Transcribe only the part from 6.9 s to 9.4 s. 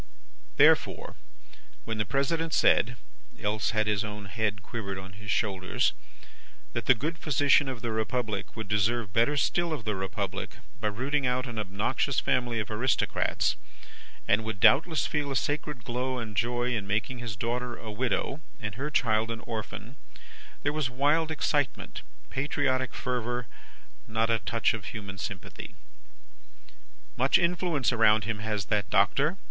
good physician of the Republic would deserve better